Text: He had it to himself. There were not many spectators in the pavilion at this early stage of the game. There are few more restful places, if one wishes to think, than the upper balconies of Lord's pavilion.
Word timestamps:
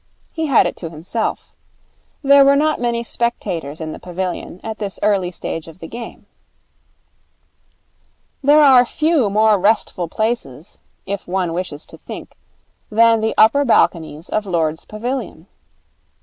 He 0.33 0.47
had 0.47 0.65
it 0.65 0.75
to 0.77 0.89
himself. 0.89 1.53
There 2.23 2.43
were 2.43 2.55
not 2.55 2.81
many 2.81 3.03
spectators 3.03 3.79
in 3.79 3.91
the 3.91 3.99
pavilion 3.99 4.59
at 4.63 4.79
this 4.79 4.97
early 5.03 5.29
stage 5.29 5.67
of 5.67 5.77
the 5.77 5.87
game. 5.87 6.25
There 8.43 8.61
are 8.63 8.83
few 8.83 9.29
more 9.29 9.59
restful 9.59 10.07
places, 10.07 10.79
if 11.05 11.27
one 11.27 11.53
wishes 11.53 11.85
to 11.85 11.99
think, 11.99 12.35
than 12.89 13.21
the 13.21 13.35
upper 13.37 13.63
balconies 13.63 14.27
of 14.27 14.47
Lord's 14.47 14.85
pavilion. 14.85 15.45